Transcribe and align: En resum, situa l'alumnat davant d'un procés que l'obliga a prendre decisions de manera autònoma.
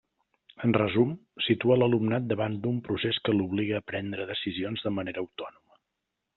En 0.67 0.71
resum, 0.77 1.11
situa 1.47 1.77
l'alumnat 1.81 2.25
davant 2.31 2.57
d'un 2.65 2.81
procés 2.89 3.21
que 3.27 3.37
l'obliga 3.37 3.79
a 3.81 3.85
prendre 3.93 4.29
decisions 4.35 4.89
de 4.89 4.97
manera 5.01 5.27
autònoma. 5.27 5.83